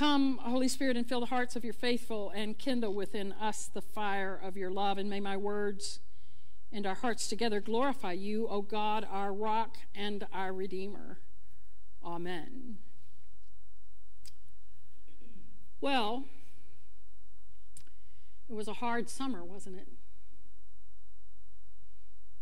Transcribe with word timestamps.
Come, 0.00 0.38
Holy 0.38 0.68
Spirit, 0.68 0.96
and 0.96 1.06
fill 1.06 1.20
the 1.20 1.26
hearts 1.26 1.56
of 1.56 1.62
your 1.62 1.74
faithful 1.74 2.30
and 2.30 2.56
kindle 2.56 2.94
within 2.94 3.34
us 3.34 3.66
the 3.66 3.82
fire 3.82 4.34
of 4.42 4.56
your 4.56 4.70
love. 4.70 4.96
And 4.96 5.10
may 5.10 5.20
my 5.20 5.36
words 5.36 6.00
and 6.72 6.86
our 6.86 6.94
hearts 6.94 7.28
together 7.28 7.60
glorify 7.60 8.12
you, 8.12 8.48
O 8.48 8.62
God, 8.62 9.06
our 9.10 9.30
rock 9.30 9.76
and 9.94 10.26
our 10.32 10.54
Redeemer. 10.54 11.18
Amen. 12.02 12.78
Well, 15.82 16.24
it 18.48 18.54
was 18.54 18.68
a 18.68 18.72
hard 18.72 19.10
summer, 19.10 19.44
wasn't 19.44 19.76
it? 19.76 19.88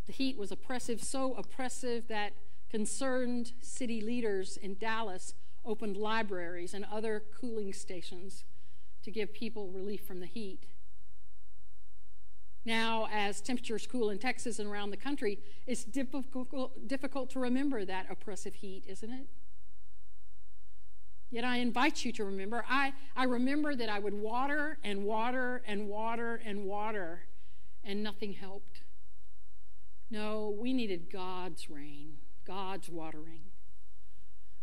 The 0.06 0.12
heat 0.12 0.38
was 0.38 0.52
oppressive, 0.52 1.02
so 1.02 1.34
oppressive 1.34 2.06
that 2.06 2.34
concerned 2.70 3.50
city 3.60 4.00
leaders 4.00 4.56
in 4.56 4.76
Dallas 4.78 5.34
opened 5.68 5.96
libraries 5.96 6.74
and 6.74 6.84
other 6.90 7.22
cooling 7.38 7.72
stations 7.72 8.44
to 9.02 9.10
give 9.10 9.32
people 9.32 9.68
relief 9.68 10.04
from 10.04 10.20
the 10.20 10.26
heat. 10.26 10.66
Now, 12.64 13.08
as 13.12 13.40
temperatures 13.40 13.86
cool 13.86 14.10
in 14.10 14.18
Texas 14.18 14.58
and 14.58 14.68
around 14.68 14.90
the 14.90 14.96
country, 14.96 15.38
it's 15.66 15.84
difficult, 15.84 16.88
difficult 16.88 17.30
to 17.30 17.38
remember 17.38 17.84
that 17.84 18.06
oppressive 18.10 18.56
heat, 18.56 18.84
isn't 18.86 19.10
it? 19.10 19.26
Yet 21.30 21.44
I 21.44 21.58
invite 21.58 22.04
you 22.04 22.12
to 22.12 22.24
remember. 22.24 22.64
I, 22.68 22.94
I 23.14 23.24
remember 23.24 23.74
that 23.74 23.88
I 23.88 23.98
would 23.98 24.14
water 24.14 24.78
and 24.82 25.04
water 25.04 25.62
and 25.66 25.86
water 25.88 26.40
and 26.44 26.64
water, 26.64 27.22
and 27.84 28.02
nothing 28.02 28.32
helped. 28.32 28.82
No, 30.10 30.54
we 30.58 30.72
needed 30.72 31.12
God's 31.12 31.68
rain, 31.68 32.14
God's 32.46 32.88
watering. 32.88 33.47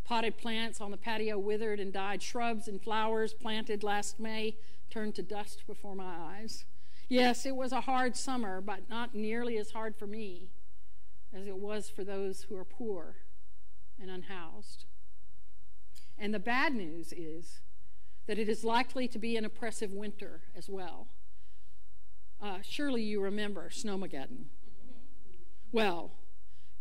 Potted 0.06 0.38
plants 0.38 0.80
on 0.80 0.92
the 0.92 0.98
patio 0.98 1.38
withered 1.38 1.80
and 1.80 1.92
died. 1.92 2.22
Shrubs 2.22 2.68
and 2.68 2.82
flowers 2.82 3.34
planted 3.34 3.84
last 3.84 4.20
May 4.20 4.56
turned 4.90 5.16
to 5.16 5.24
dust 5.24 5.64
before 5.66 5.96
my 5.96 6.16
eyes. 6.16 6.64
Yes, 7.10 7.46
it 7.46 7.56
was 7.56 7.72
a 7.72 7.82
hard 7.82 8.16
summer, 8.16 8.62
but 8.62 8.90
not 8.90 9.14
nearly 9.16 9.58
as 9.58 9.72
hard 9.72 9.96
for 9.96 10.08
me 10.08 10.50
as 11.34 11.48
it 11.48 11.58
was 11.58 11.90
for 11.90 12.04
those 12.04 12.44
who 12.44 12.56
are 12.56 12.66
poor 12.66 13.16
and 14.00 14.10
unhoused. 14.10 14.86
And 16.18 16.34
the 16.34 16.40
bad 16.40 16.74
news 16.74 17.12
is 17.12 17.60
that 18.28 18.40
it 18.40 18.48
is 18.48 18.64
likely 18.64 19.08
to 19.08 19.20
be 19.20 19.36
an 19.36 19.46
oppressive 19.46 19.92
winter 19.92 20.42
as 20.56 20.70
well. 20.70 21.08
Uh, 22.42 22.60
surely 22.62 23.02
you 23.02 23.22
remember 23.22 23.70
Snowmageddon. 23.70 24.46
Well, 25.72 26.12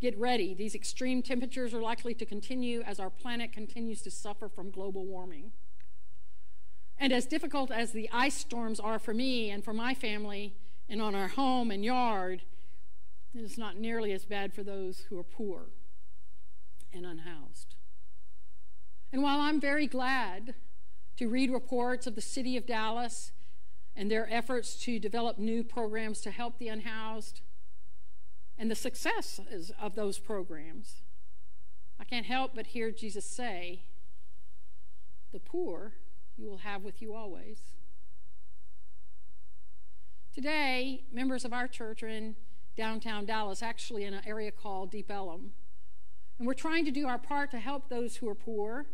Get 0.01 0.17
ready. 0.17 0.53
These 0.53 0.75
extreme 0.75 1.21
temperatures 1.21 1.73
are 1.73 1.81
likely 1.81 2.13
to 2.15 2.25
continue 2.25 2.81
as 2.81 2.99
our 2.99 3.09
planet 3.09 3.53
continues 3.53 4.01
to 4.03 4.11
suffer 4.11 4.49
from 4.49 4.69
global 4.69 5.05
warming. 5.05 5.51
And 6.97 7.11
as 7.11 7.25
difficult 7.25 7.71
as 7.71 7.91
the 7.91 8.09
ice 8.11 8.35
storms 8.35 8.79
are 8.79 8.99
for 8.99 9.13
me 9.13 9.49
and 9.49 9.63
for 9.63 9.73
my 9.73 9.93
family 9.93 10.55
and 10.87 11.01
on 11.01 11.15
our 11.15 11.29
home 11.29 11.71
and 11.71 11.83
yard, 11.83 12.43
it 13.33 13.39
is 13.39 13.57
not 13.57 13.77
nearly 13.77 14.11
as 14.11 14.25
bad 14.25 14.53
for 14.53 14.63
those 14.63 15.05
who 15.09 15.17
are 15.17 15.23
poor 15.23 15.67
and 16.93 17.05
unhoused. 17.05 17.75
And 19.11 19.21
while 19.21 19.39
I'm 19.39 19.59
very 19.59 19.87
glad 19.87 20.55
to 21.17 21.29
read 21.29 21.49
reports 21.49 22.07
of 22.07 22.15
the 22.15 22.21
city 22.21 22.57
of 22.57 22.65
Dallas 22.65 23.31
and 23.95 24.11
their 24.11 24.31
efforts 24.31 24.75
to 24.83 24.99
develop 24.99 25.37
new 25.37 25.63
programs 25.63 26.21
to 26.21 26.31
help 26.31 26.59
the 26.59 26.67
unhoused, 26.67 27.41
and 28.57 28.71
the 28.71 28.75
success 28.75 29.39
of 29.81 29.95
those 29.95 30.17
programs, 30.17 31.01
I 31.99 32.03
can't 32.03 32.25
help 32.25 32.51
but 32.55 32.67
hear 32.67 32.91
Jesus 32.91 33.25
say, 33.25 33.81
The 35.31 35.39
poor 35.39 35.93
you 36.37 36.49
will 36.49 36.59
have 36.59 36.83
with 36.83 37.01
you 37.01 37.13
always. 37.13 37.59
Today, 40.33 41.03
members 41.11 41.45
of 41.45 41.53
our 41.53 41.67
church 41.67 42.03
are 42.03 42.09
in 42.09 42.35
downtown 42.75 43.25
Dallas, 43.25 43.63
actually 43.63 44.03
in 44.03 44.13
an 44.13 44.23
area 44.25 44.51
called 44.51 44.91
Deep 44.91 45.09
Ellum. 45.09 45.51
And 46.37 46.45
we're 46.45 46.53
trying 46.53 46.83
to 46.85 46.91
do 46.91 47.07
our 47.07 47.17
part 47.17 47.51
to 47.51 47.59
help 47.59 47.87
those 47.87 48.17
who 48.17 48.27
are 48.27 48.35
poor 48.35 48.87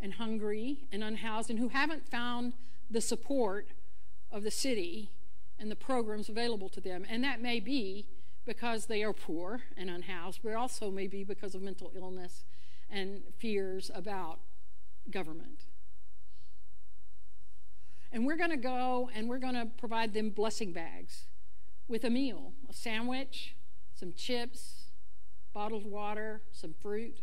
and 0.00 0.14
hungry 0.14 0.88
and 0.90 1.04
unhoused 1.04 1.48
and 1.48 1.58
who 1.58 1.68
haven't 1.68 2.08
found 2.08 2.54
the 2.90 3.00
support 3.00 3.68
of 4.32 4.42
the 4.42 4.50
city 4.50 5.10
and 5.58 5.70
the 5.70 5.76
programs 5.76 6.28
available 6.28 6.68
to 6.70 6.80
them. 6.80 7.06
And 7.08 7.22
that 7.22 7.40
may 7.40 7.60
be 7.60 8.08
because 8.44 8.86
they 8.86 9.02
are 9.02 9.12
poor 9.12 9.62
and 9.76 9.88
unhoused, 9.88 10.40
but 10.42 10.54
also 10.54 10.90
maybe 10.90 11.24
because 11.24 11.54
of 11.54 11.62
mental 11.62 11.92
illness 11.96 12.44
and 12.90 13.22
fears 13.38 13.90
about 13.94 14.40
government. 15.10 15.64
And 18.12 18.26
we're 18.26 18.36
going 18.36 18.50
to 18.50 18.56
go 18.56 19.10
and 19.14 19.28
we're 19.28 19.38
going 19.38 19.54
to 19.54 19.66
provide 19.76 20.14
them 20.14 20.30
blessing 20.30 20.72
bags 20.72 21.24
with 21.88 22.04
a 22.04 22.10
meal 22.10 22.52
a 22.68 22.72
sandwich, 22.72 23.56
some 23.94 24.12
chips, 24.12 24.84
bottled 25.52 25.86
water, 25.86 26.42
some 26.52 26.74
fruit, 26.80 27.20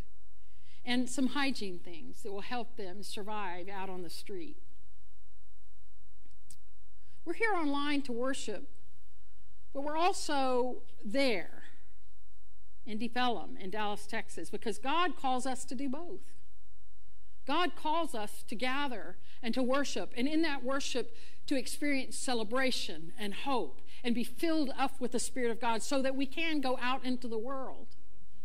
and 0.83 1.09
some 1.09 1.27
hygiene 1.27 1.79
things 1.79 2.23
that 2.23 2.31
will 2.31 2.41
help 2.41 2.75
them 2.75 3.03
survive 3.03 3.69
out 3.69 3.89
on 3.89 4.01
the 4.01 4.09
street. 4.09 4.57
We're 7.23 7.33
here 7.33 7.53
online 7.53 8.01
to 8.03 8.11
worship 8.11 8.67
but 9.73 9.83
we're 9.83 9.97
also 9.97 10.77
there 11.03 11.63
in 12.85 12.97
Deep 12.97 13.15
in 13.15 13.69
Dallas, 13.69 14.05
Texas, 14.05 14.49
because 14.49 14.77
God 14.77 15.15
calls 15.15 15.45
us 15.45 15.63
to 15.65 15.75
do 15.75 15.87
both. 15.87 16.33
God 17.45 17.75
calls 17.75 18.13
us 18.13 18.43
to 18.47 18.55
gather 18.55 19.17
and 19.41 19.53
to 19.53 19.63
worship, 19.63 20.13
and 20.15 20.27
in 20.27 20.41
that 20.43 20.63
worship, 20.63 21.15
to 21.47 21.57
experience 21.57 22.17
celebration 22.17 23.11
and 23.17 23.33
hope 23.33 23.81
and 24.03 24.15
be 24.15 24.23
filled 24.23 24.71
up 24.77 24.99
with 24.99 25.11
the 25.11 25.19
Spirit 25.19 25.51
of 25.51 25.59
God 25.59 25.81
so 25.81 26.01
that 26.01 26.15
we 26.15 26.25
can 26.25 26.61
go 26.61 26.77
out 26.81 27.03
into 27.03 27.27
the 27.27 27.37
world 27.37 27.95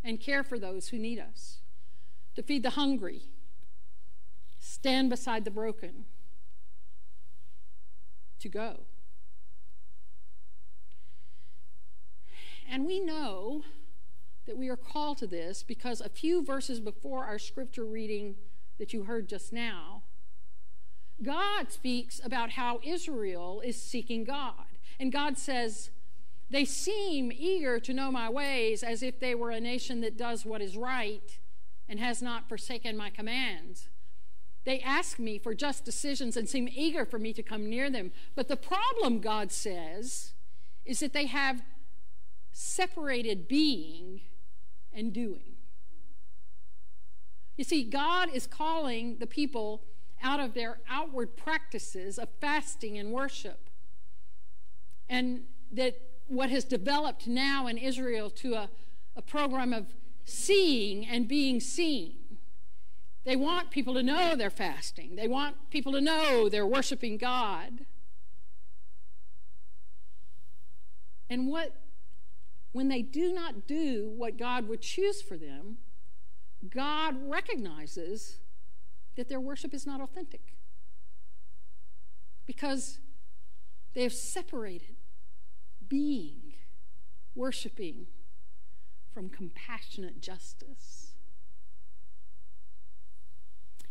and 0.03 0.21
care 0.21 0.43
for 0.43 0.59
those 0.59 0.89
who 0.89 0.99
need 0.99 1.19
us, 1.19 1.59
to 2.35 2.43
feed 2.43 2.63
the 2.63 2.71
hungry, 2.71 3.23
stand 4.59 5.11
beside 5.11 5.45
the 5.45 5.51
broken, 5.51 6.05
to 8.39 8.49
go. 8.49 8.81
And 12.71 12.87
we 12.87 13.01
know 13.01 13.63
that 14.47 14.57
we 14.57 14.69
are 14.69 14.77
called 14.77 15.19
to 15.19 15.27
this 15.27 15.63
because 15.63 16.01
a 16.01 16.09
few 16.09 16.45
verses 16.45 16.81
before 16.81 17.25
our 17.25 17.39
scripture 17.39 17.85
reading 17.85 18.37
that 18.79 18.93
you 18.93 19.05
heard 19.05 19.29
just 19.29 19.53
now, 19.53 20.03
God 21.23 21.73
speaks 21.73 22.21
about 22.23 22.51
how 22.51 22.81
Israel 22.85 23.63
is 23.65 23.81
seeking 23.81 24.25
God. 24.25 24.67
And 25.01 25.11
God 25.11 25.39
says, 25.39 25.91
They 26.51 26.65
seem 26.65 27.33
eager 27.33 27.81
to 27.81 27.95
know 27.95 28.11
my 28.11 28.29
ways 28.29 28.83
as 28.83 29.03
if 29.03 29.19
they 29.19 29.35
were 29.35 29.51
a 29.51 29.61
nation 29.61 30.01
that 30.03 30.17
does 30.17 30.45
what 30.45 30.61
is 30.61 30.77
right 30.77 31.39
and 31.89 31.99
has 31.99 32.21
not 32.21 32.49
forsaken 32.49 32.97
my 32.97 33.11
commands. 33.11 33.89
They 34.65 34.81
ask 34.81 35.19
me 35.19 35.39
for 35.39 35.55
just 35.55 35.85
decisions 35.85 36.37
and 36.37 36.49
seem 36.49 36.69
eager 36.71 37.05
for 37.07 37.19
me 37.19 37.33
to 37.33 37.43
come 37.43 37.71
near 37.71 37.89
them. 37.89 38.11
But 38.35 38.49
the 38.49 38.57
problem, 38.57 39.21
God 39.21 39.53
says, 39.53 40.33
is 40.85 41.01
that 41.01 41.13
they 41.13 41.27
have 41.27 41.63
separated 42.59 43.47
being 43.49 44.23
and 44.91 45.13
doing. 45.13 45.57
You 47.59 47.65
see, 47.65 47.85
God 47.85 48.31
is 48.33 48.47
calling 48.47 49.19
the 49.19 49.27
people 49.27 49.83
out 50.23 50.41
of 50.41 50.55
their 50.55 50.79
outward 50.89 51.37
practices 51.37 52.19
of 52.19 52.31
fasting 52.41 52.97
and 52.97 53.13
worship. 53.13 53.69
And 55.07 55.43
that 55.71 56.01
what 56.29 56.49
has 56.49 56.65
developed 56.65 57.27
now 57.27 57.67
in 57.67 57.77
Israel 57.77 58.31
to 58.31 58.55
a, 58.55 58.71
a 59.15 59.21
program 59.23 59.75
of 59.75 59.93
seeing 60.25 61.07
and 61.07 61.29
being 61.29 61.61
seen. 61.61 62.39
They 63.25 63.37
want 63.37 63.71
people 63.71 63.93
to 63.93 64.03
know 64.03 64.35
they're 64.35 64.49
fasting, 64.49 65.17
they 65.17 65.29
want 65.29 65.57
people 65.69 65.93
to 65.93 66.01
know 66.01 66.49
they're 66.49 66.67
worshiping 66.67 67.19
God. 67.19 67.85
And 71.29 71.49
what 71.49 71.75
when 72.73 72.89
they 72.89 73.03
do 73.03 73.33
not 73.33 73.67
do 73.67 74.13
what 74.17 74.37
God 74.37 74.69
would 74.69 74.81
choose 74.81 75.23
for 75.23 75.37
them, 75.37 75.79
God 76.69 77.17
recognizes 77.23 78.39
that 79.17 79.29
their 79.29 79.41
worship 79.41 79.73
is 79.73 79.87
not 79.87 80.01
authentic 80.01 80.55
because 82.47 82.99
they 83.95 84.03
have 84.03 84.13
separated 84.13 84.97
being, 85.89 86.53
worshiping, 87.35 88.07
from 89.13 89.31
compassionate 89.31 90.21
justice. 90.21 91.15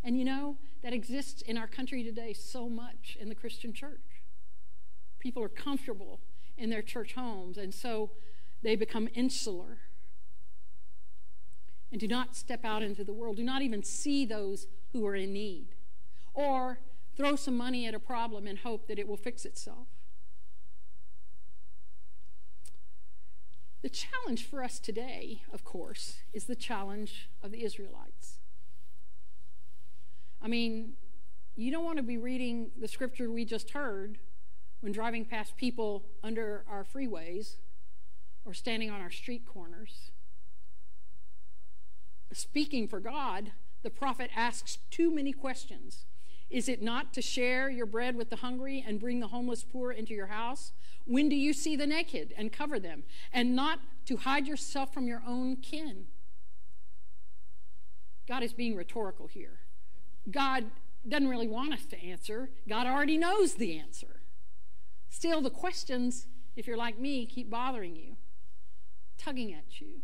And 0.04 0.18
you 0.18 0.24
know, 0.24 0.58
that 0.84 0.94
exists 0.94 1.42
in 1.42 1.58
our 1.58 1.66
country 1.68 2.04
today 2.04 2.32
so 2.32 2.70
much 2.70 3.18
in 3.20 3.28
the 3.28 3.34
Christian 3.34 3.74
church. 3.74 4.22
People 5.18 5.42
are 5.42 5.50
comfortable 5.50 6.20
in 6.58 6.70
their 6.70 6.84
church 6.84 7.14
homes, 7.16 7.58
and 7.58 7.74
so 7.74 8.12
they 8.62 8.76
become 8.76 9.08
insular 9.14 9.80
and 11.92 12.00
do 12.00 12.08
not 12.08 12.36
step 12.36 12.66
out 12.66 12.84
into 12.84 13.04
the 13.04 13.14
world, 13.14 13.38
do 13.38 13.44
not 13.44 13.62
even 13.62 13.84
see 13.84 14.26
those 14.26 14.68
who 14.92 15.06
are 15.06 15.16
in 15.16 15.32
need. 15.32 15.76
or 16.34 16.80
throw 17.16 17.38
some 17.38 17.56
money 17.56 17.88
at 17.88 17.94
a 17.94 18.00
problem 18.00 18.46
and 18.46 18.60
hope 18.60 18.88
that 18.88 19.00
it 19.00 19.08
will 19.08 19.16
fix 19.16 19.46
itself. 19.46 19.88
The 23.82 23.90
challenge 23.90 24.46
for 24.46 24.62
us 24.64 24.80
today, 24.80 25.44
of 25.54 25.64
course, 25.64 26.18
is 26.34 26.46
the 26.46 26.56
challenge 26.56 27.30
of 27.42 27.52
the 27.52 27.64
Israelites. 27.64 28.40
I 30.42 30.48
mean, 30.48 30.94
you 31.56 31.72
don't 31.72 31.86
want 31.86 31.98
to 31.98 32.04
be 32.04 32.18
reading 32.18 32.72
the 32.78 32.88
scripture 32.88 33.32
we 33.32 33.46
just 33.46 33.70
heard 33.70 34.18
when 34.82 34.92
driving 34.92 35.24
past 35.24 35.56
people 35.56 36.04
under 36.22 36.66
our 36.70 36.84
freeways 36.84 37.56
or 38.46 38.54
standing 38.54 38.90
on 38.90 39.02
our 39.02 39.12
street 39.12 39.46
corners. 39.46 40.12
Speaking 42.32 42.88
for 42.88 43.00
God, 43.00 43.52
the 43.84 43.90
prophet 43.90 44.30
asks 44.36 44.78
too 44.92 45.14
many 45.14 45.32
questions. 45.32 46.06
Is 46.50 46.70
it 46.70 46.82
not 46.82 47.14
to 47.14 47.22
share 47.22 47.70
your 47.70 47.86
bread 47.86 48.16
with 48.16 48.30
the 48.30 48.38
hungry 48.38 48.84
and 48.86 49.00
bring 49.00 49.20
the 49.20 49.28
homeless 49.28 49.64
poor 49.64 49.92
into 49.92 50.14
your 50.14 50.28
house? 50.28 50.74
When 51.06 51.30
do 51.30 51.36
you 51.36 51.54
see 51.54 51.76
the 51.76 51.88
naked 51.88 52.34
and 52.38 52.52
cover 52.52 52.80
them? 52.80 53.04
And 53.34 53.56
not 53.56 53.80
to 54.06 54.18
hide 54.18 54.48
yourself 54.48 54.94
from 54.94 55.08
your 55.08 55.24
own 55.26 55.58
kin? 55.58 56.06
God 58.28 58.44
is 58.44 58.54
being 58.54 58.76
rhetorical 58.76 59.28
here. 59.28 59.60
God 60.30 60.66
doesn't 61.08 61.28
really 61.28 61.48
want 61.48 61.74
us 61.74 61.86
to 61.86 62.04
answer, 62.04 62.50
God 62.68 62.88
already 62.88 63.18
knows 63.18 63.56
the 63.56 63.78
answer. 63.78 64.22
Still, 65.10 65.42
the 65.42 65.52
questions, 65.52 66.28
if 66.56 66.68
you're 66.68 66.78
like 66.78 67.00
me, 67.00 67.26
keep 67.26 67.50
bothering 67.50 67.96
you, 67.96 68.18
tugging 69.18 69.54
at 69.54 69.80
you. 69.80 70.02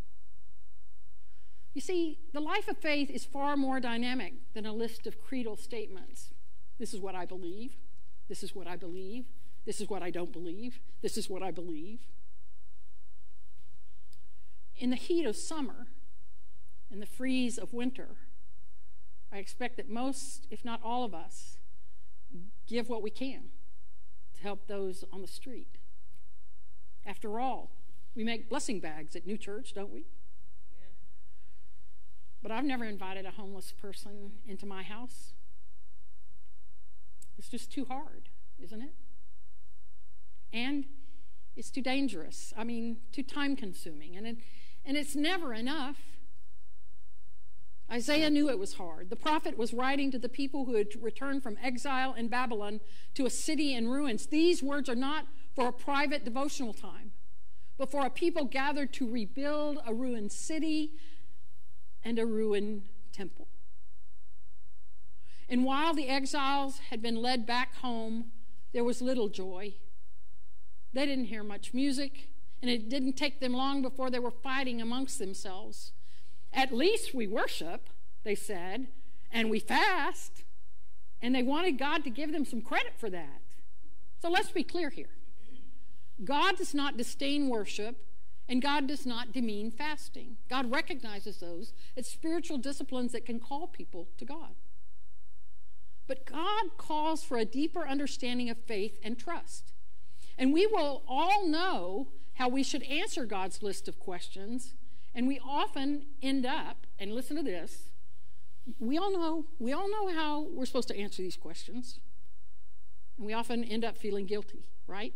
You 1.73 1.81
see, 1.81 2.19
the 2.33 2.41
life 2.41 2.67
of 2.67 2.77
faith 2.77 3.09
is 3.09 3.23
far 3.23 3.55
more 3.55 3.79
dynamic 3.79 4.33
than 4.53 4.65
a 4.65 4.73
list 4.73 5.07
of 5.07 5.21
creedal 5.21 5.55
statements. 5.55 6.29
This 6.79 6.93
is 6.93 6.99
what 6.99 7.15
I 7.15 7.25
believe. 7.25 7.75
This 8.27 8.43
is 8.43 8.53
what 8.53 8.67
I 8.67 8.75
believe. 8.75 9.25
This 9.65 9.79
is 9.79 9.89
what 9.89 10.01
I 10.01 10.09
don't 10.09 10.33
believe. 10.33 10.79
This 11.01 11.17
is 11.17 11.29
what 11.29 11.43
I 11.43 11.51
believe. 11.51 11.99
In 14.77 14.89
the 14.89 14.95
heat 14.95 15.25
of 15.25 15.35
summer, 15.35 15.87
in 16.89 16.99
the 16.99 17.05
freeze 17.05 17.57
of 17.57 17.73
winter, 17.73 18.15
I 19.31 19.37
expect 19.37 19.77
that 19.77 19.89
most, 19.89 20.47
if 20.49 20.65
not 20.65 20.81
all 20.83 21.05
of 21.05 21.13
us, 21.13 21.57
give 22.67 22.89
what 22.89 23.03
we 23.03 23.11
can 23.11 23.43
to 24.33 24.41
help 24.41 24.67
those 24.67 25.03
on 25.13 25.21
the 25.21 25.27
street. 25.27 25.77
After 27.05 27.39
all, 27.39 27.71
we 28.15 28.23
make 28.23 28.49
blessing 28.49 28.79
bags 28.79 29.15
at 29.15 29.25
New 29.25 29.37
Church, 29.37 29.73
don't 29.73 29.91
we? 29.91 30.05
But 32.41 32.51
I've 32.51 32.65
never 32.65 32.85
invited 32.85 33.25
a 33.25 33.31
homeless 33.31 33.71
person 33.71 34.31
into 34.47 34.65
my 34.65 34.83
house. 34.83 35.33
It's 37.37 37.49
just 37.49 37.71
too 37.71 37.85
hard, 37.85 38.29
isn't 38.59 38.81
it? 38.81 38.93
And 40.51 40.85
it's 41.55 41.69
too 41.69 41.81
dangerous. 41.81 42.53
I 42.57 42.63
mean, 42.63 42.97
too 43.11 43.23
time 43.23 43.55
consuming. 43.55 44.15
And, 44.15 44.25
it, 44.25 44.37
and 44.85 44.97
it's 44.97 45.15
never 45.15 45.53
enough. 45.53 45.97
Isaiah 47.91 48.29
knew 48.29 48.49
it 48.49 48.57
was 48.57 48.75
hard. 48.75 49.09
The 49.09 49.15
prophet 49.17 49.57
was 49.57 49.73
writing 49.73 50.11
to 50.11 50.19
the 50.19 50.29
people 50.29 50.65
who 50.65 50.75
had 50.75 50.87
returned 51.01 51.43
from 51.43 51.57
exile 51.61 52.13
in 52.13 52.29
Babylon 52.29 52.79
to 53.15 53.25
a 53.25 53.29
city 53.29 53.73
in 53.73 53.87
ruins. 53.87 54.27
These 54.27 54.63
words 54.63 54.87
are 54.87 54.95
not 54.95 55.25
for 55.53 55.67
a 55.67 55.73
private 55.73 56.23
devotional 56.23 56.73
time, 56.73 57.11
but 57.81 57.89
for 57.89 58.05
a 58.05 58.11
people 58.11 58.45
gathered 58.45 58.93
to 58.93 59.09
rebuild 59.09 59.79
a 59.87 59.91
ruined 59.91 60.31
city 60.31 60.91
and 62.03 62.19
a 62.19 62.25
ruined 62.27 62.83
temple. 63.11 63.47
And 65.49 65.65
while 65.65 65.95
the 65.95 66.07
exiles 66.07 66.77
had 66.91 67.01
been 67.01 67.15
led 67.15 67.47
back 67.47 67.77
home, 67.77 68.25
there 68.71 68.83
was 68.83 69.01
little 69.01 69.29
joy. 69.29 69.73
They 70.93 71.07
didn't 71.07 71.25
hear 71.25 71.43
much 71.43 71.73
music, 71.73 72.27
and 72.61 72.69
it 72.69 72.87
didn't 72.87 73.13
take 73.13 73.39
them 73.39 73.53
long 73.53 73.81
before 73.81 74.11
they 74.11 74.19
were 74.19 74.29
fighting 74.29 74.79
amongst 74.79 75.17
themselves. 75.17 75.91
At 76.53 76.71
least 76.71 77.15
we 77.15 77.25
worship, 77.25 77.89
they 78.23 78.35
said, 78.35 78.89
and 79.31 79.49
we 79.49 79.57
fast. 79.57 80.43
And 81.19 81.33
they 81.33 81.41
wanted 81.41 81.79
God 81.79 82.03
to 82.03 82.11
give 82.11 82.31
them 82.31 82.45
some 82.45 82.61
credit 82.61 82.93
for 82.99 83.09
that. 83.09 83.41
So 84.21 84.29
let's 84.29 84.51
be 84.51 84.63
clear 84.63 84.91
here 84.91 85.09
God 86.23 86.57
does 86.57 86.73
not 86.73 86.97
disdain 86.97 87.49
worship, 87.49 87.97
and 88.47 88.61
God 88.61 88.87
does 88.87 89.05
not 89.05 89.31
demean 89.31 89.71
fasting. 89.71 90.37
God 90.49 90.71
recognizes 90.71 91.37
those 91.39 91.73
as 91.95 92.07
spiritual 92.07 92.57
disciplines 92.57 93.11
that 93.13 93.25
can 93.25 93.39
call 93.39 93.67
people 93.67 94.09
to 94.17 94.25
God. 94.25 94.55
But 96.07 96.25
God 96.25 96.77
calls 96.77 97.23
for 97.23 97.37
a 97.37 97.45
deeper 97.45 97.87
understanding 97.87 98.49
of 98.49 98.57
faith 98.57 98.97
and 99.01 99.17
trust. 99.17 99.71
And 100.37 100.51
we 100.51 100.67
will 100.67 101.03
all 101.07 101.47
know 101.47 102.09
how 102.33 102.49
we 102.49 102.63
should 102.63 102.83
answer 102.83 103.25
God's 103.25 103.63
list 103.63 103.87
of 103.87 103.99
questions. 103.99 104.73
And 105.15 105.27
we 105.27 105.39
often 105.39 106.05
end 106.21 106.45
up, 106.45 106.87
and 106.99 107.13
listen 107.13 107.37
to 107.37 107.43
this, 107.43 107.89
we 108.79 108.97
all 108.97 109.11
know, 109.11 109.45
we 109.59 109.73
all 109.73 109.89
know 109.89 110.13
how 110.13 110.41
we're 110.41 110.65
supposed 110.65 110.87
to 110.89 110.97
answer 110.97 111.21
these 111.21 111.37
questions. 111.37 111.99
And 113.17 113.25
we 113.25 113.33
often 113.33 113.63
end 113.63 113.85
up 113.85 113.97
feeling 113.97 114.25
guilty, 114.25 114.65
right? 114.87 115.13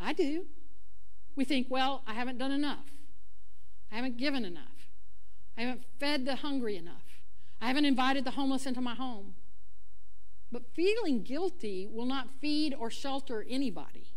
I 0.00 0.12
do. 0.12 0.46
We 1.34 1.44
think, 1.44 1.66
well, 1.70 2.02
I 2.06 2.14
haven't 2.14 2.38
done 2.38 2.52
enough. 2.52 2.86
I 3.92 3.96
haven't 3.96 4.16
given 4.16 4.44
enough. 4.44 4.90
I 5.56 5.62
haven't 5.62 5.84
fed 5.98 6.24
the 6.24 6.36
hungry 6.36 6.76
enough. 6.76 7.22
I 7.60 7.68
haven't 7.68 7.84
invited 7.84 8.24
the 8.24 8.32
homeless 8.32 8.66
into 8.66 8.80
my 8.80 8.94
home. 8.94 9.34
But 10.52 10.74
feeling 10.74 11.22
guilty 11.22 11.88
will 11.90 12.06
not 12.06 12.40
feed 12.40 12.74
or 12.78 12.90
shelter 12.90 13.44
anybody. 13.48 14.12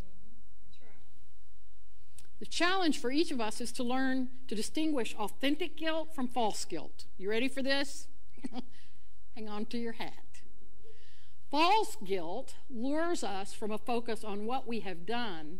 The 2.39 2.45
challenge 2.45 2.99
for 2.99 3.11
each 3.11 3.31
of 3.31 3.41
us 3.41 3.59
is 3.59 3.71
to 3.73 3.83
learn 3.83 4.29
to 4.47 4.55
distinguish 4.55 5.13
authentic 5.15 5.75
guilt 5.75 6.15
from 6.15 6.27
false 6.27 6.63
guilt. 6.63 7.05
You 7.17 7.29
ready 7.29 7.49
for 7.49 7.61
this? 7.61 8.07
Hang 9.35 9.49
on 9.49 9.65
to 9.67 9.77
your 9.77 9.93
hat. 9.93 10.13
False 11.51 11.97
guilt 12.05 12.55
lures 12.69 13.23
us 13.23 13.53
from 13.53 13.71
a 13.71 13.77
focus 13.77 14.23
on 14.23 14.45
what 14.45 14.67
we 14.67 14.81
have 14.81 15.05
done 15.05 15.59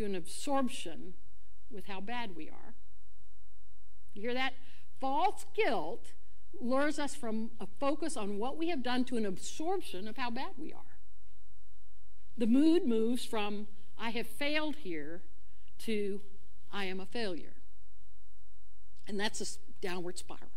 to 0.00 0.06
an 0.06 0.14
absorption 0.14 1.12
with 1.70 1.84
how 1.86 2.00
bad 2.00 2.34
we 2.34 2.48
are. 2.48 2.74
You 4.14 4.22
hear 4.22 4.32
that? 4.32 4.54
False 4.98 5.44
guilt 5.54 6.12
lures 6.58 6.98
us 6.98 7.14
from 7.14 7.50
a 7.60 7.66
focus 7.78 8.16
on 8.16 8.38
what 8.38 8.56
we 8.56 8.70
have 8.70 8.82
done 8.82 9.04
to 9.04 9.18
an 9.18 9.26
absorption 9.26 10.08
of 10.08 10.16
how 10.16 10.30
bad 10.30 10.52
we 10.56 10.72
are. 10.72 10.96
The 12.38 12.46
mood 12.46 12.86
moves 12.86 13.26
from, 13.26 13.66
I 13.98 14.08
have 14.10 14.26
failed 14.26 14.76
here, 14.76 15.20
to, 15.80 16.22
I 16.72 16.86
am 16.86 16.98
a 16.98 17.04
failure. 17.04 17.56
And 19.06 19.20
that's 19.20 19.42
a 19.42 19.46
downward 19.82 20.16
spiral. 20.16 20.50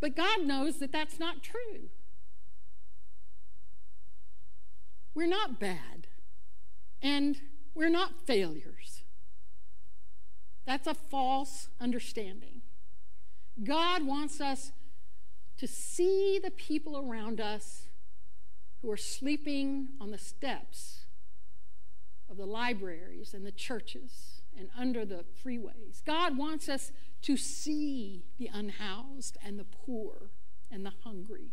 But 0.00 0.16
God 0.16 0.46
knows 0.46 0.78
that 0.78 0.90
that's 0.90 1.20
not 1.20 1.42
true. 1.42 1.90
We're 5.14 5.26
not 5.26 5.60
bad, 5.60 6.06
and 7.02 7.36
we're 7.74 7.88
not 7.88 8.26
failures. 8.26 9.02
That's 10.66 10.86
a 10.86 10.94
false 10.94 11.68
understanding. 11.80 12.62
God 13.62 14.06
wants 14.06 14.40
us 14.40 14.72
to 15.58 15.66
see 15.66 16.40
the 16.42 16.50
people 16.50 16.96
around 16.98 17.40
us 17.40 17.88
who 18.80 18.90
are 18.90 18.96
sleeping 18.96 19.88
on 20.00 20.10
the 20.10 20.18
steps 20.18 21.04
of 22.30 22.36
the 22.36 22.46
libraries 22.46 23.34
and 23.34 23.44
the 23.44 23.52
churches 23.52 24.42
and 24.56 24.68
under 24.76 25.04
the 25.04 25.24
freeways. 25.44 26.04
God 26.06 26.38
wants 26.38 26.68
us 26.68 26.92
to 27.22 27.36
see 27.36 28.24
the 28.38 28.48
unhoused 28.52 29.36
and 29.44 29.58
the 29.58 29.64
poor 29.64 30.30
and 30.70 30.86
the 30.86 30.92
hungry 31.04 31.52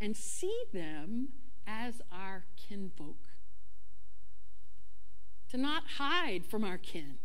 and 0.00 0.16
see 0.16 0.64
them 0.72 1.28
as 1.66 2.02
our 2.12 2.44
kinfolk. 2.56 3.33
To 5.54 5.60
not 5.60 5.84
hide 5.98 6.44
from 6.44 6.64
our 6.64 6.78
kin 6.78 7.18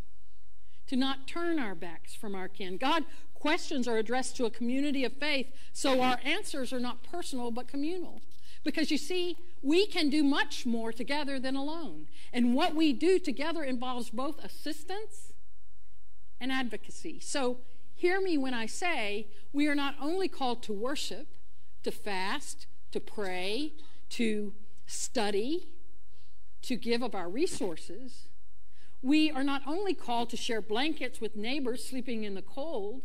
to 0.89 0.95
not 0.95 1.27
turn 1.27 1.59
our 1.59 1.75
backs 1.75 2.15
from 2.15 2.33
our 2.33 2.47
kin. 2.47 2.75
God 2.75 3.05
questions 3.35 3.87
are 3.87 3.97
addressed 3.97 4.35
to 4.37 4.45
a 4.45 4.49
community 4.49 5.05
of 5.05 5.13
faith, 5.13 5.45
so 5.71 6.01
our 6.01 6.19
answers 6.23 6.73
are 6.73 6.79
not 6.79 7.03
personal 7.03 7.51
but 7.51 7.67
communal. 7.67 8.21
Because 8.63 8.89
you 8.89 8.97
see, 8.97 9.37
we 9.61 9.85
can 9.85 10.09
do 10.09 10.23
much 10.23 10.65
more 10.65 10.91
together 10.91 11.39
than 11.39 11.55
alone. 11.55 12.07
And 12.33 12.55
what 12.55 12.73
we 12.75 12.91
do 12.91 13.19
together 13.19 13.63
involves 13.63 14.09
both 14.09 14.43
assistance 14.43 15.31
and 16.41 16.51
advocacy. 16.51 17.19
So 17.19 17.59
hear 17.93 18.19
me 18.19 18.37
when 18.37 18.55
I 18.55 18.65
say 18.65 19.27
we 19.53 19.67
are 19.67 19.75
not 19.75 19.93
only 20.01 20.27
called 20.27 20.63
to 20.63 20.73
worship, 20.73 21.27
to 21.83 21.91
fast, 21.91 22.65
to 22.91 22.99
pray, 22.99 23.73
to 24.09 24.53
study, 24.87 25.69
to 26.63 26.75
give 26.75 27.01
of 27.01 27.15
our 27.15 27.29
resources. 27.29 28.27
We 29.01 29.31
are 29.31 29.43
not 29.43 29.61
only 29.65 29.93
called 29.93 30.29
to 30.31 30.37
share 30.37 30.61
blankets 30.61 31.21
with 31.21 31.35
neighbors 31.35 31.85
sleeping 31.87 32.23
in 32.23 32.35
the 32.35 32.41
cold, 32.41 33.01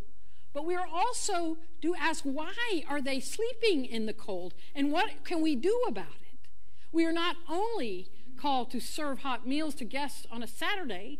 But 0.54 0.64
we 0.64 0.76
are 0.76 0.86
also 0.86 1.58
to 1.82 1.94
ask 1.96 2.22
why 2.22 2.84
are 2.88 3.02
they 3.02 3.20
sleeping 3.20 3.84
in 3.84 4.06
the 4.06 4.12
cold? 4.12 4.54
And 4.74 4.90
what 4.92 5.24
can 5.24 5.42
we 5.42 5.56
do 5.56 5.82
about 5.86 6.20
it? 6.22 6.48
We 6.92 7.04
are 7.04 7.12
not 7.12 7.36
only 7.48 8.08
called 8.36 8.70
to 8.70 8.80
serve 8.80 9.18
hot 9.20 9.46
meals 9.46 9.74
to 9.76 9.84
guests 9.84 10.26
on 10.30 10.42
a 10.42 10.46
Saturday, 10.46 11.18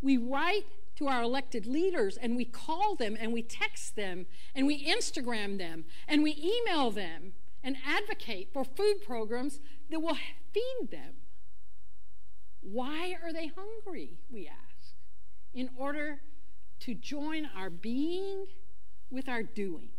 we 0.00 0.16
write 0.16 0.64
to 0.96 1.08
our 1.08 1.22
elected 1.22 1.66
leaders 1.66 2.16
and 2.16 2.36
we 2.36 2.46
call 2.46 2.94
them 2.96 3.16
and 3.20 3.32
we 3.34 3.42
text 3.42 3.96
them 3.96 4.26
and 4.54 4.66
we 4.66 4.84
Instagram 4.86 5.58
them 5.58 5.84
and 6.08 6.22
we 6.22 6.32
email 6.42 6.90
them 6.90 7.32
and 7.62 7.76
advocate 7.86 8.50
for 8.52 8.64
food 8.64 8.96
programs 9.04 9.60
that 9.90 10.00
will 10.00 10.16
feed 10.52 10.90
them. 10.90 11.14
Why 12.60 13.16
are 13.22 13.32
they 13.32 13.48
hungry, 13.48 14.18
we 14.30 14.46
ask, 14.48 14.94
in 15.54 15.70
order 15.76 16.20
to 16.80 16.94
join 16.94 17.48
our 17.56 17.70
being 17.70 18.46
with 19.10 19.28
our 19.28 19.42
doing. 19.42 19.90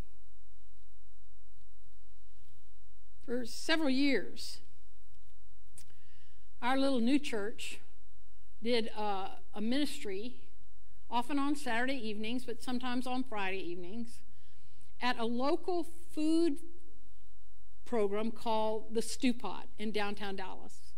For 3.25 3.45
several 3.45 3.89
years, 3.89 4.59
our 6.61 6.77
little 6.77 6.99
new 6.99 7.19
church 7.19 7.79
did 8.63 8.89
uh, 8.97 9.29
a 9.53 9.61
ministry, 9.61 10.35
often 11.09 11.37
on 11.39 11.55
Saturday 11.55 11.95
evenings, 11.95 12.45
but 12.45 12.61
sometimes 12.61 13.05
on 13.05 13.23
Friday 13.23 13.59
evenings, 13.59 14.19
at 15.01 15.17
a 15.17 15.25
local 15.25 15.85
food 16.13 16.57
program 17.85 18.31
called 18.31 18.93
the 18.93 19.01
Stewpot 19.01 19.63
in 19.77 19.91
downtown 19.91 20.35
Dallas. 20.35 20.93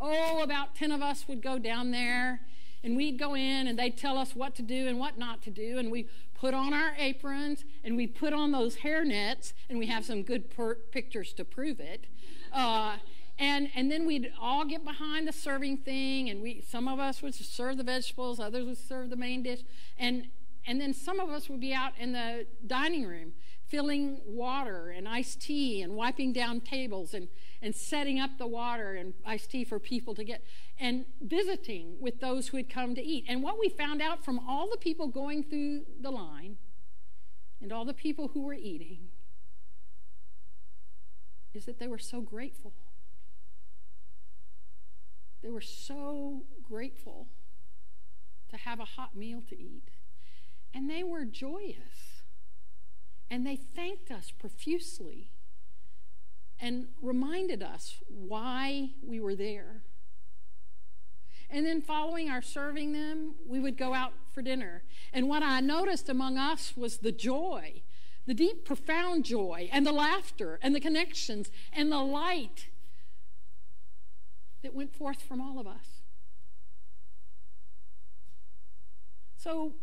Oh, 0.00 0.42
about 0.42 0.74
10 0.74 0.92
of 0.92 1.02
us 1.02 1.26
would 1.28 1.42
go 1.42 1.58
down 1.58 1.90
there 1.90 2.40
and 2.84 2.96
we'd 2.96 3.18
go 3.18 3.34
in 3.34 3.66
and 3.66 3.78
they'd 3.78 3.96
tell 3.96 4.18
us 4.18 4.36
what 4.36 4.54
to 4.56 4.62
do 4.62 4.86
and 4.86 4.98
what 4.98 5.18
not 5.18 5.42
to 5.42 5.50
do 5.50 5.78
and 5.78 5.90
we 5.90 6.06
put 6.34 6.52
on 6.52 6.74
our 6.74 6.92
aprons 6.98 7.64
and 7.82 7.96
we 7.96 8.06
put 8.06 8.32
on 8.32 8.52
those 8.52 8.76
hair 8.76 9.04
nets 9.04 9.54
and 9.70 9.78
we 9.78 9.86
have 9.86 10.04
some 10.04 10.22
good 10.22 10.50
per- 10.50 10.74
pictures 10.74 11.32
to 11.32 11.44
prove 11.44 11.80
it 11.80 12.06
uh, 12.52 12.96
and 13.38 13.70
and 13.74 13.90
then 13.90 14.06
we'd 14.06 14.30
all 14.40 14.64
get 14.64 14.84
behind 14.84 15.26
the 15.26 15.32
serving 15.32 15.78
thing 15.78 16.28
and 16.28 16.42
we 16.42 16.62
some 16.68 16.86
of 16.86 17.00
us 17.00 17.22
would 17.22 17.34
serve 17.34 17.78
the 17.78 17.82
vegetables 17.82 18.38
others 18.38 18.66
would 18.66 18.78
serve 18.78 19.08
the 19.10 19.16
main 19.16 19.42
dish 19.42 19.60
and 19.98 20.28
and 20.66 20.80
then 20.80 20.92
some 20.92 21.18
of 21.20 21.30
us 21.30 21.48
would 21.48 21.60
be 21.60 21.72
out 21.72 21.92
in 21.98 22.12
the 22.12 22.46
dining 22.66 23.06
room 23.06 23.32
filling 23.74 24.20
water 24.24 24.90
and 24.90 25.08
iced 25.08 25.42
tea 25.42 25.82
and 25.82 25.96
wiping 25.96 26.32
down 26.32 26.60
tables 26.60 27.12
and, 27.12 27.26
and 27.60 27.74
setting 27.74 28.20
up 28.20 28.30
the 28.38 28.46
water 28.46 28.94
and 28.94 29.14
iced 29.26 29.50
tea 29.50 29.64
for 29.64 29.80
people 29.80 30.14
to 30.14 30.22
get 30.22 30.44
and 30.78 31.04
visiting 31.20 31.96
with 31.98 32.20
those 32.20 32.46
who 32.46 32.56
had 32.56 32.70
come 32.70 32.94
to 32.94 33.02
eat. 33.02 33.24
And 33.26 33.42
what 33.42 33.58
we 33.58 33.68
found 33.68 34.00
out 34.00 34.24
from 34.24 34.38
all 34.48 34.70
the 34.70 34.76
people 34.76 35.08
going 35.08 35.42
through 35.42 35.86
the 36.00 36.12
line 36.12 36.56
and 37.60 37.72
all 37.72 37.84
the 37.84 37.92
people 37.92 38.28
who 38.28 38.42
were 38.42 38.54
eating 38.54 39.08
is 41.52 41.64
that 41.64 41.80
they 41.80 41.88
were 41.88 41.98
so 41.98 42.20
grateful. 42.20 42.74
They 45.42 45.50
were 45.50 45.60
so 45.60 46.44
grateful 46.62 47.26
to 48.50 48.56
have 48.56 48.78
a 48.78 48.84
hot 48.84 49.16
meal 49.16 49.42
to 49.48 49.60
eat. 49.60 49.90
And 50.72 50.88
they 50.88 51.02
were 51.02 51.24
joyous. 51.24 52.13
And 53.34 53.44
they 53.44 53.56
thanked 53.56 54.12
us 54.12 54.30
profusely 54.30 55.32
and 56.60 56.86
reminded 57.02 57.64
us 57.64 57.96
why 58.06 58.90
we 59.02 59.18
were 59.18 59.34
there 59.34 59.82
and 61.50 61.66
then 61.66 61.82
following 61.82 62.30
our 62.30 62.42
serving 62.42 62.92
them, 62.92 63.34
we 63.44 63.58
would 63.58 63.76
go 63.76 63.92
out 63.92 64.12
for 64.32 64.40
dinner. 64.40 64.84
And 65.12 65.28
what 65.28 65.42
I 65.42 65.58
noticed 65.58 66.08
among 66.08 66.38
us 66.38 66.76
was 66.76 66.98
the 66.98 67.10
joy, 67.10 67.82
the 68.24 68.34
deep, 68.34 68.64
profound 68.64 69.24
joy, 69.24 69.68
and 69.72 69.84
the 69.84 69.92
laughter, 69.92 70.60
and 70.62 70.72
the 70.72 70.80
connections, 70.80 71.50
and 71.72 71.90
the 71.90 71.98
light 71.98 72.68
that 74.62 74.74
went 74.74 74.94
forth 74.94 75.22
from 75.22 75.40
all 75.40 75.58
of 75.58 75.66
us. 75.66 76.02
So, 79.36 79.74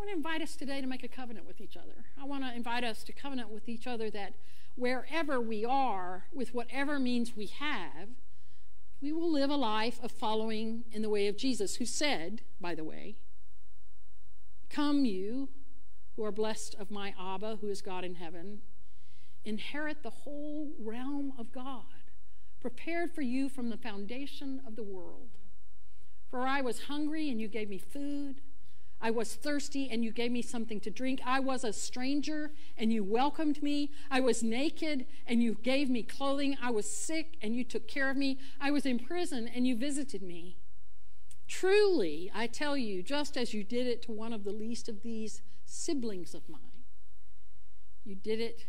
want 0.00 0.08
to 0.08 0.16
invite 0.16 0.40
us 0.40 0.56
today 0.56 0.80
to 0.80 0.86
make 0.86 1.04
a 1.04 1.08
covenant 1.08 1.46
with 1.46 1.60
each 1.60 1.76
other. 1.76 2.06
I 2.18 2.24
want 2.24 2.42
to 2.42 2.56
invite 2.56 2.84
us 2.84 3.04
to 3.04 3.12
covenant 3.12 3.50
with 3.50 3.68
each 3.68 3.86
other 3.86 4.08
that 4.12 4.32
wherever 4.74 5.38
we 5.38 5.62
are, 5.62 6.24
with 6.32 6.54
whatever 6.54 6.98
means 6.98 7.36
we 7.36 7.48
have, 7.48 8.08
we 9.02 9.12
will 9.12 9.30
live 9.30 9.50
a 9.50 9.56
life 9.56 10.00
of 10.02 10.10
following 10.10 10.84
in 10.90 11.02
the 11.02 11.10
way 11.10 11.26
of 11.26 11.36
Jesus, 11.36 11.76
who 11.76 11.84
said, 11.84 12.40
by 12.58 12.74
the 12.74 12.82
way, 12.82 13.16
Come, 14.70 15.04
you 15.04 15.50
who 16.16 16.24
are 16.24 16.32
blessed 16.32 16.76
of 16.80 16.90
my 16.90 17.12
Abba, 17.20 17.58
who 17.60 17.68
is 17.68 17.82
God 17.82 18.02
in 18.02 18.14
heaven, 18.14 18.60
inherit 19.44 20.02
the 20.02 20.08
whole 20.08 20.70
realm 20.78 21.34
of 21.38 21.52
God, 21.52 22.08
prepared 22.58 23.12
for 23.12 23.20
you 23.20 23.50
from 23.50 23.68
the 23.68 23.76
foundation 23.76 24.62
of 24.66 24.76
the 24.76 24.82
world. 24.82 25.36
For 26.30 26.46
I 26.46 26.62
was 26.62 26.84
hungry, 26.84 27.28
and 27.28 27.38
you 27.38 27.48
gave 27.48 27.68
me 27.68 27.76
food. 27.76 28.40
I 29.02 29.10
was 29.10 29.34
thirsty 29.34 29.88
and 29.90 30.04
you 30.04 30.12
gave 30.12 30.30
me 30.30 30.42
something 30.42 30.78
to 30.80 30.90
drink. 30.90 31.20
I 31.24 31.40
was 31.40 31.64
a 31.64 31.72
stranger 31.72 32.52
and 32.76 32.92
you 32.92 33.02
welcomed 33.02 33.62
me. 33.62 33.92
I 34.10 34.20
was 34.20 34.42
naked 34.42 35.06
and 35.26 35.42
you 35.42 35.56
gave 35.62 35.88
me 35.88 36.02
clothing. 36.02 36.56
I 36.62 36.70
was 36.70 36.90
sick 36.90 37.38
and 37.40 37.56
you 37.56 37.64
took 37.64 37.88
care 37.88 38.10
of 38.10 38.16
me. 38.16 38.38
I 38.60 38.70
was 38.70 38.84
in 38.84 38.98
prison 38.98 39.48
and 39.48 39.66
you 39.66 39.74
visited 39.76 40.22
me. 40.22 40.58
Truly, 41.48 42.30
I 42.34 42.46
tell 42.46 42.76
you, 42.76 43.02
just 43.02 43.36
as 43.36 43.54
you 43.54 43.64
did 43.64 43.86
it 43.86 44.02
to 44.02 44.12
one 44.12 44.32
of 44.32 44.44
the 44.44 44.52
least 44.52 44.88
of 44.88 45.02
these 45.02 45.42
siblings 45.64 46.34
of 46.34 46.48
mine, 46.48 46.84
you 48.04 48.14
did 48.14 48.38
it 48.38 48.66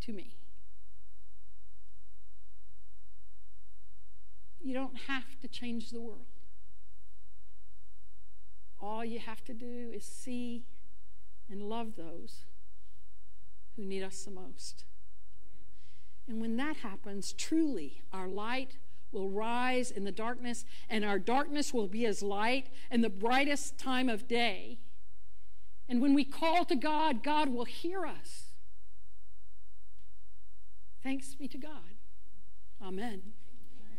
to 0.00 0.12
me. 0.12 0.36
You 4.60 4.74
don't 4.74 4.96
have 5.06 5.38
to 5.40 5.48
change 5.48 5.90
the 5.90 6.00
world. 6.00 6.26
All 8.80 9.04
you 9.04 9.18
have 9.18 9.44
to 9.44 9.54
do 9.54 9.90
is 9.92 10.04
see 10.04 10.64
and 11.50 11.62
love 11.62 11.96
those 11.96 12.44
who 13.76 13.84
need 13.84 14.02
us 14.02 14.22
the 14.22 14.30
most. 14.30 14.84
And 16.28 16.40
when 16.40 16.56
that 16.56 16.78
happens, 16.78 17.32
truly, 17.32 18.02
our 18.12 18.28
light 18.28 18.76
will 19.12 19.30
rise 19.30 19.90
in 19.90 20.04
the 20.04 20.12
darkness, 20.12 20.64
and 20.90 21.04
our 21.04 21.18
darkness 21.18 21.72
will 21.72 21.88
be 21.88 22.04
as 22.04 22.22
light 22.22 22.68
in 22.90 23.00
the 23.00 23.08
brightest 23.08 23.78
time 23.78 24.08
of 24.08 24.28
day. 24.28 24.78
And 25.88 26.02
when 26.02 26.12
we 26.12 26.24
call 26.24 26.66
to 26.66 26.76
God, 26.76 27.22
God 27.22 27.48
will 27.48 27.64
hear 27.64 28.04
us. 28.04 28.52
Thanks 31.02 31.34
be 31.34 31.48
to 31.48 31.58
God. 31.58 31.96
Amen. 32.82 33.32